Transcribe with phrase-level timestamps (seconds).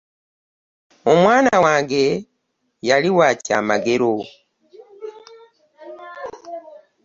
[1.11, 2.03] Omwana wange
[2.89, 4.13] yali wakyamagero.